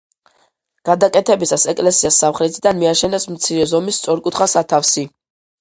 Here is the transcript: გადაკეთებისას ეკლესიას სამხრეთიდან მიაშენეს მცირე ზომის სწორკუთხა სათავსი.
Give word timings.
გადაკეთებისას 0.87 1.65
ეკლესიას 1.75 2.17
სამხრეთიდან 2.23 2.81
მიაშენეს 2.81 3.29
მცირე 3.35 3.71
ზომის 3.75 4.03
სწორკუთხა 4.03 4.53
სათავსი. 4.59 5.07